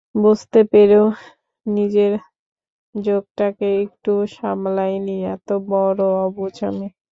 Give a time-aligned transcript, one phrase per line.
[0.15, 1.05] বুঝতে পেরেও
[1.65, 2.11] নিজের
[2.95, 6.87] ঝোঁকটাকে একটুও সামালাই নি, এতবড়ো অবুঝ আমি।